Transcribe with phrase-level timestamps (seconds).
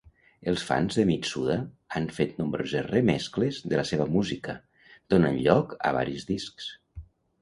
[0.51, 1.57] Els fans de Mitsuda
[1.97, 4.57] han fet nombroses remescles de la seva música,
[5.15, 6.73] donant lloc a varis discs.